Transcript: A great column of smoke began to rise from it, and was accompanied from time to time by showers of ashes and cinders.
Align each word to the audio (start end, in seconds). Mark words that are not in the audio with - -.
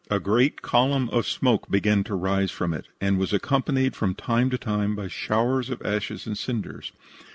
A 0.09 0.19
great 0.19 0.63
column 0.63 1.09
of 1.09 1.27
smoke 1.27 1.69
began 1.69 2.03
to 2.05 2.15
rise 2.15 2.49
from 2.49 2.73
it, 2.73 2.87
and 2.99 3.19
was 3.19 3.33
accompanied 3.33 3.95
from 3.95 4.15
time 4.15 4.49
to 4.49 4.57
time 4.57 4.95
by 4.95 5.07
showers 5.07 5.69
of 5.69 5.79
ashes 5.85 6.25
and 6.25 6.35
cinders. 6.35 6.91